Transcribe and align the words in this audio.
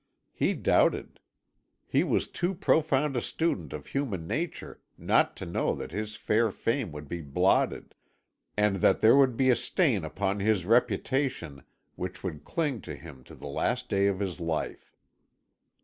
He 0.33 0.55
doubted. 0.55 1.19
He 1.85 2.03
was 2.03 2.27
too 2.27 2.55
profound 2.55 3.15
a 3.15 3.21
student 3.21 3.71
of 3.71 3.85
human 3.85 4.25
nature 4.25 4.81
not 4.97 5.37
to 5.37 5.45
know 5.45 5.75
that 5.75 5.91
his 5.91 6.15
fair 6.15 6.49
fame 6.49 6.91
would 6.91 7.07
be 7.07 7.21
blotted, 7.21 7.93
and 8.57 8.77
that 8.77 9.01
there 9.01 9.15
would 9.15 9.37
be 9.37 9.51
a 9.51 9.55
stain 9.55 10.03
upon 10.03 10.39
his 10.39 10.65
reputation 10.65 11.61
which 11.97 12.23
would 12.23 12.43
cling 12.45 12.81
to 12.81 12.95
him 12.95 13.23
to 13.25 13.35
the 13.35 13.45
last 13.45 13.89
day 13.89 14.07
of 14.07 14.19
his 14.19 14.39
life. 14.39 14.97